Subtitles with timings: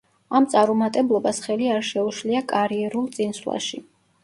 [0.37, 3.87] ამ წარუმატებლობას ხელი არ შეუშლია კარიერულ წინსვლაში.